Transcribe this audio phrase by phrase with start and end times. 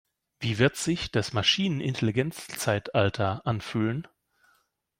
[0.39, 4.07] Wie wird sich das Maschinenintelligenzzeitalter anfühlen?